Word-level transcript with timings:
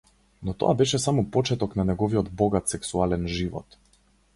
Но 0.47 0.53
тоа 0.63 0.75
беше 0.79 1.01
само 1.03 1.25
почеток 1.37 1.77
на 1.81 1.87
неговиот 1.93 2.35
богат 2.43 2.77
сексуален 2.77 3.33
живот. 3.41 3.83